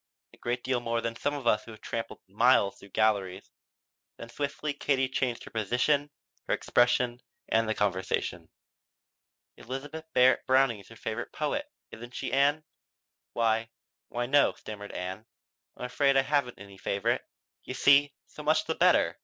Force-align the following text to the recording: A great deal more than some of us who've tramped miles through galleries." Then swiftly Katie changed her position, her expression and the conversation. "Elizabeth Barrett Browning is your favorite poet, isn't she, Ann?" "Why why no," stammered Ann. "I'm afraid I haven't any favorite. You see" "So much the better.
A 0.33 0.37
great 0.37 0.63
deal 0.63 0.79
more 0.79 0.99
than 0.99 1.15
some 1.15 1.35
of 1.35 1.45
us 1.45 1.63
who've 1.63 1.79
tramped 1.79 2.11
miles 2.27 2.79
through 2.79 2.89
galleries." 2.89 3.51
Then 4.17 4.29
swiftly 4.29 4.73
Katie 4.73 5.07
changed 5.07 5.43
her 5.43 5.51
position, 5.51 6.09
her 6.47 6.55
expression 6.55 7.21
and 7.49 7.69
the 7.69 7.75
conversation. 7.75 8.49
"Elizabeth 9.57 10.05
Barrett 10.15 10.47
Browning 10.47 10.79
is 10.79 10.89
your 10.89 10.97
favorite 10.97 11.31
poet, 11.31 11.67
isn't 11.91 12.15
she, 12.15 12.33
Ann?" 12.33 12.63
"Why 13.33 13.69
why 14.09 14.25
no," 14.25 14.53
stammered 14.53 14.91
Ann. 14.91 15.27
"I'm 15.77 15.85
afraid 15.85 16.17
I 16.17 16.23
haven't 16.23 16.57
any 16.57 16.79
favorite. 16.79 17.21
You 17.63 17.75
see" 17.75 18.15
"So 18.33 18.41
much 18.41 18.65
the 18.65 18.73
better. 18.73 19.19